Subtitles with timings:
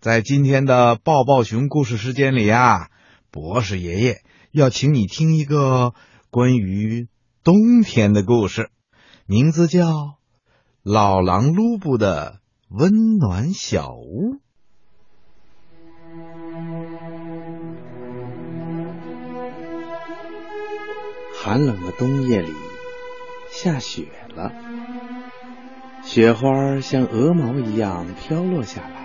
[0.00, 2.88] 在今天的抱抱熊故事时间里呀，
[3.30, 5.92] 博士爷爷要请你听一个
[6.30, 7.06] 关于
[7.44, 8.70] 冬天的故事，
[9.26, 9.88] 名字叫
[10.82, 12.40] 《老狼卢布的
[12.70, 14.36] 温暖小屋》。
[21.42, 22.54] 寒冷的冬夜里，
[23.50, 24.50] 下雪了，
[26.02, 28.99] 雪花像鹅毛一样飘落下来，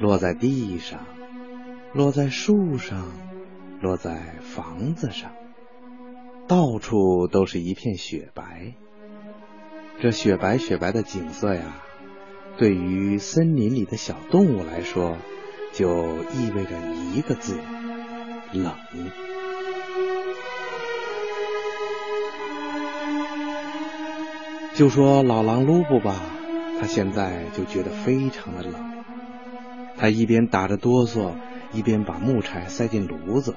[0.00, 1.00] 落在地上，
[1.92, 3.06] 落在树上，
[3.80, 5.32] 落在房子上，
[6.46, 8.74] 到处都是一片雪白。
[10.00, 11.82] 这雪白雪白的景色呀，
[12.56, 15.16] 对于森林里的小动物来说，
[15.72, 15.88] 就
[16.32, 16.70] 意味着
[17.14, 17.58] 一个字：
[18.52, 18.72] 冷。
[24.74, 26.14] 就说老狼卢布吧，
[26.78, 28.97] 他现在就觉得非常的冷。
[29.98, 31.32] 他一边打着哆嗦，
[31.72, 33.56] 一边把木柴塞进炉子。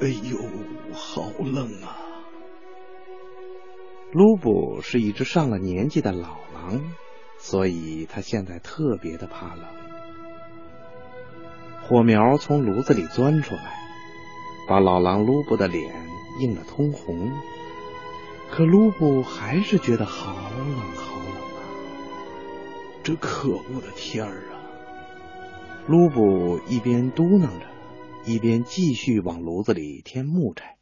[0.00, 0.38] 哎呦，
[0.92, 1.96] 好冷啊！
[4.12, 6.82] 卢布是一只上了年纪的老狼，
[7.38, 9.64] 所以他现在特别的怕冷。
[11.82, 13.78] 火苗从炉子里钻出来，
[14.68, 15.94] 把老狼卢布的脸
[16.40, 17.30] 映得通红。
[18.50, 21.62] 可卢布还是觉得好冷好冷啊！
[23.04, 24.59] 这可恶的天儿啊！
[25.90, 27.66] 卢布一边嘟囔着，
[28.24, 30.78] 一边继续往炉子里添木柴。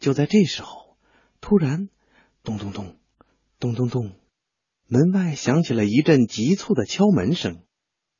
[0.00, 0.96] 就在这时候，
[1.40, 1.88] 突然，
[2.42, 2.96] 咚咚咚，
[3.60, 4.10] 咚咚咚，
[4.88, 7.62] 门外响起了一阵急促的敲门声。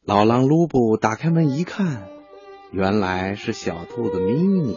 [0.05, 2.09] 老狼卢布打开门一看，
[2.71, 4.77] 原来是小兔子咪咪。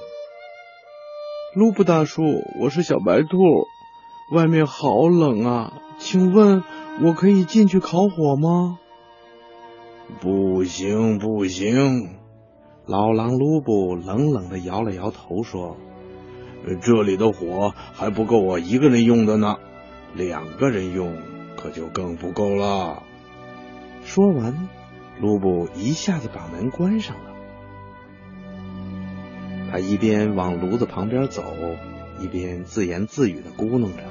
[1.54, 2.24] 卢布大叔，
[2.60, 3.38] 我是小白兔，
[4.34, 6.64] 外面好冷啊，请问
[7.04, 8.80] 我可以进去烤火吗？
[10.22, 12.10] 不行不行，
[12.86, 15.78] 老狼卢布冷冷的摇了摇头说
[16.82, 19.58] ：“这里的火还不够我一个人用的呢，
[20.16, 21.18] 两个人用
[21.58, 23.04] 可就更不够了。”
[24.06, 24.70] 说完，
[25.20, 27.32] 卢布一下子把门关上了。
[29.72, 31.44] 他一边往炉子旁边走，
[32.22, 34.04] 一边自言自语的咕哝着：“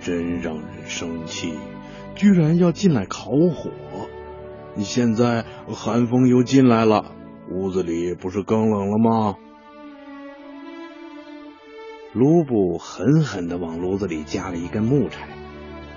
[0.00, 1.54] 真让人生气，
[2.14, 3.70] 居然要进来烤火！
[4.84, 7.12] 现在寒风又进来了，
[7.50, 9.36] 屋子里不是更冷了吗？”
[12.14, 15.28] 卢布狠狠的往炉子里加了一根木柴，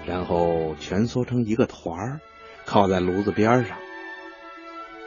[0.05, 2.19] 然后蜷缩成一个团儿，
[2.65, 3.77] 靠在炉子边上。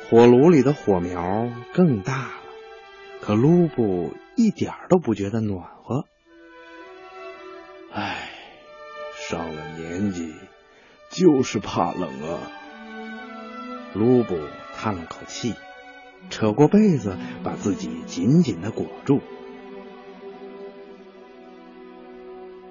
[0.09, 2.33] 火炉里的火苗更大了。
[3.21, 6.05] 可卢布一点都不觉得暖和。
[7.93, 8.31] 唉，
[9.29, 10.35] 上了年纪
[11.11, 12.39] 就是怕冷啊。
[13.95, 14.37] 卢布
[14.75, 15.55] 叹了口气，
[16.29, 19.21] 扯过被子把自己紧紧的裹住。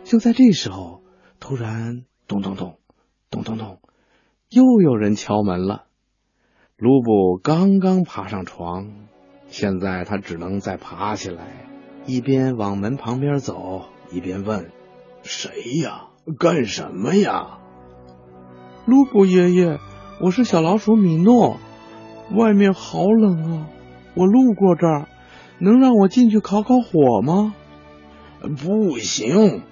[0.03, 1.01] 就在这时候，
[1.39, 2.77] 突然咚咚咚，
[3.29, 3.79] 咚咚咚，
[4.49, 5.85] 又有人敲门了。
[6.77, 8.91] 卢布刚刚爬上床。
[9.47, 11.67] 现在他只能再爬起来，
[12.07, 14.71] 一边往门旁边走，一边问
[15.21, 16.07] ：“谁呀？
[16.39, 17.59] 干什么呀？”
[18.87, 19.77] 卢布爷爷，
[20.23, 21.57] 我是小老鼠米诺。
[22.33, 23.67] 外面好冷啊！
[24.13, 25.09] 我路过这儿，
[25.59, 27.53] 能让我进去烤烤火吗？
[28.39, 29.63] 不行，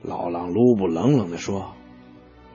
[0.00, 1.72] 老狼卢布冷冷的说：“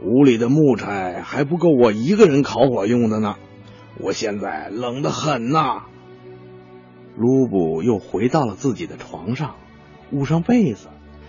[0.01, 3.35] 屋里的木柴还不够我一个人烤火用的呢。
[3.99, 5.83] 我现在冷得很呐。”
[7.17, 9.55] 卢布又回到了自己的床上，
[10.13, 10.87] 捂上被子，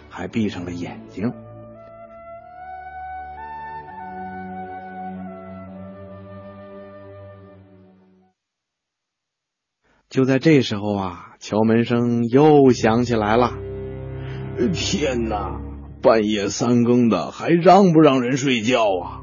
[0.08, 1.32] 还闭上了眼睛。
[10.10, 13.52] 就在这时候啊，敲门声又响起来了。
[14.72, 15.60] 天哪，
[16.02, 19.20] 半夜三更的，还让不让人睡觉啊？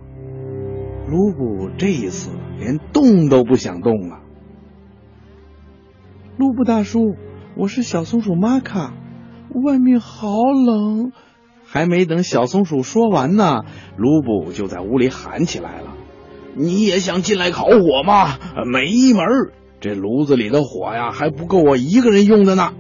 [1.09, 2.29] 卢布这一次
[2.59, 4.19] 连动都不想动了。
[6.37, 7.15] 卢布大叔，
[7.57, 8.93] 我是小松鼠玛卡，
[9.65, 11.11] 外面好冷。
[11.65, 13.63] 还没等小松鼠说完呢，
[13.97, 15.95] 卢布就在屋里喊起来了
[16.53, 18.37] ：“你也想进来烤火吗？
[18.71, 19.25] 没门！
[19.85, 22.73] 这炉子里的火呀，还不够我一个人用的呢。”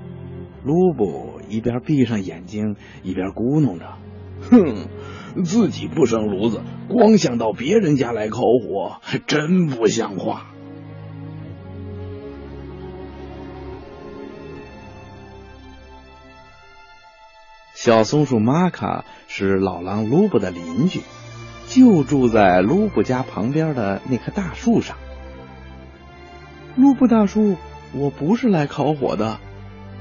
[0.65, 3.85] 卢布一边闭上眼睛，一边咕哝着
[4.49, 4.87] ：“哼，
[5.43, 10.47] 自己不生炉子，光想到别人家来烤火，真不像话。”
[17.75, 21.01] 小松鼠玛卡是老狼卢布的邻居，
[21.67, 24.97] 就住在卢布家旁边的那棵大树上。
[26.75, 27.55] 卢布大叔，
[27.93, 29.39] 我不是来烤火的。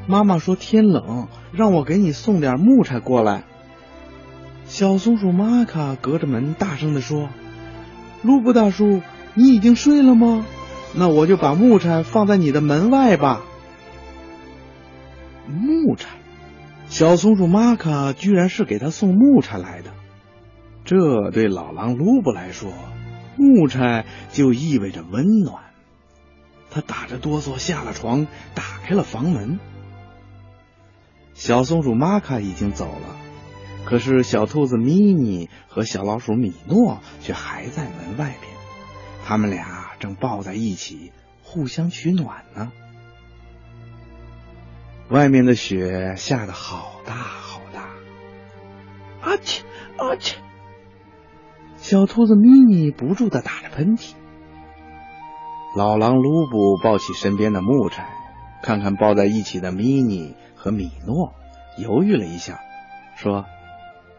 [0.06, 3.44] 妈妈说天冷，让我给你送点木柴过来。
[4.64, 7.28] 小松鼠玛卡隔着门大声地说
[8.22, 9.02] ：“卢布大叔，
[9.34, 10.44] 你已经睡了吗？
[10.96, 13.42] 那我就把木柴放在你的门外吧。”
[15.46, 16.08] 木柴，
[16.86, 19.90] 小松鼠玛卡居然是给他送木柴来的。
[20.84, 22.72] 这对老狼卢布来说，
[23.36, 25.63] 木柴就意味着温暖。
[26.74, 28.26] 他打着哆嗦下了床，
[28.56, 29.60] 打开了房门。
[31.32, 33.16] 小松鼠玛卡已经走了，
[33.84, 38.52] 可是小兔子咪妮和小老鼠米诺却还在门外边。
[39.24, 41.12] 他们俩正抱在一起，
[41.44, 42.72] 互相取暖呢。
[45.10, 47.82] 外面的雪下得好大好大，
[49.20, 49.60] 啊嚏
[49.96, 50.34] 啊嚏！
[51.76, 54.14] 小兔子咪妮不住的打着喷嚏。
[55.76, 58.06] 老狼卢布抱起身边的木柴，
[58.62, 61.32] 看看抱在一起的米妮和米诺，
[61.76, 62.60] 犹豫了一下，
[63.16, 63.44] 说：“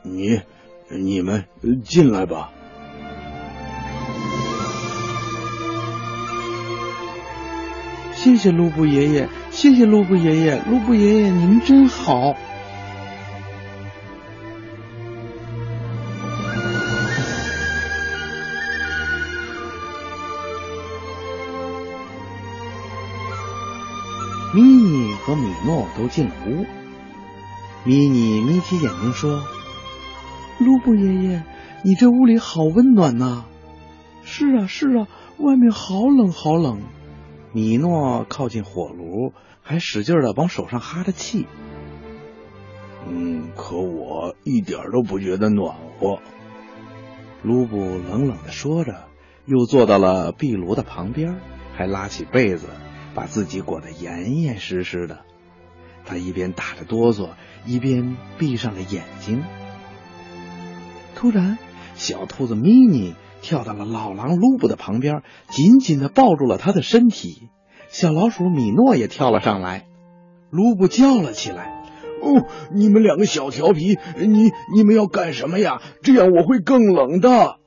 [0.04, 0.42] 你、
[0.90, 1.46] 你们
[1.86, 2.52] 进来吧。”
[8.16, 12.36] 谢谢卢布爷爷，谢谢卢布爷爷，卢布爷爷您真好。
[24.56, 26.66] 咪妮和米诺都进了屋。
[27.84, 29.44] 咪妮眯起眼睛说
[30.60, 31.44] ：“卢布爷爷，
[31.84, 33.44] 你这屋里好温暖呐
[34.24, 35.08] ！”“是啊，是啊，
[35.40, 36.80] 外面好冷，好冷。”
[37.52, 41.48] 米诺靠近火炉，还使劲的往手上哈着气。
[43.10, 46.20] 嗯，可我一点都不觉得暖和。
[47.44, 49.04] 卢布冷冷的说着，
[49.46, 51.36] 又坐到了壁炉的旁边，
[51.76, 52.68] 还拉起被子，
[53.16, 55.22] 把自己裹得严严实实的。
[56.06, 57.30] 他一边打着哆嗦，
[57.66, 59.44] 一边闭上了眼睛。
[61.16, 61.58] 突然，
[61.96, 63.16] 小兔子咪妮。
[63.42, 67.50] 跳到了老狼卢布的旁边，紧紧的抱住了他的身体。
[67.90, 69.86] 小老鼠米诺也跳了上来。
[70.50, 71.84] 卢布叫了起来
[72.24, 75.80] ：“哦，你们两个小调皮，你你们要干什么呀？
[76.02, 77.58] 这样我会更冷的。”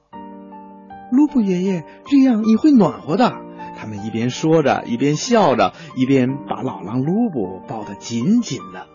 [1.13, 3.37] 卢布爷爷，这样你会暖和的。
[3.81, 8.89] 他们一边说着，一边笑着，一边把老狼卢布抱得紧紧的。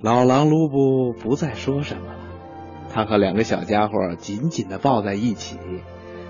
[0.00, 2.18] 老狼卢布不再说什么了。
[2.90, 5.58] 他和两个小家伙紧紧的抱在一起，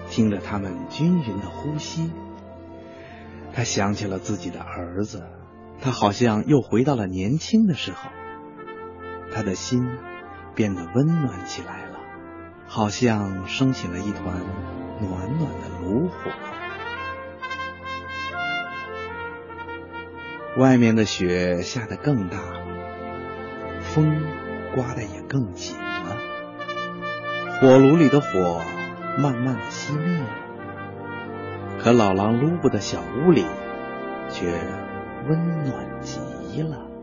[0.08, 2.10] 听着他们均匀的呼吸。
[3.52, 5.22] 他想起了自己的儿子，
[5.80, 8.10] 他好像又回到了年轻的时候。
[9.32, 9.86] 他的心
[10.56, 11.98] 变得温暖起来了，
[12.66, 14.40] 好像升起了一团
[15.00, 16.14] 暖暖的炉火。
[20.56, 22.60] 外面的雪下得更大了，
[23.80, 24.22] 风
[24.74, 26.16] 刮得也更紧了。
[27.60, 28.60] 火炉里的火
[29.18, 30.28] 慢慢的熄灭了，
[31.82, 33.44] 可老狼卢布的小屋里
[34.30, 34.46] 却
[35.28, 36.93] 温暖极了。